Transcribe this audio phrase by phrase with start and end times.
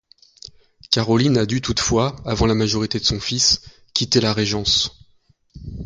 [0.89, 3.61] Caroline a du toutefois, avant la majorité de son fils,
[3.93, 4.97] quitter la régence.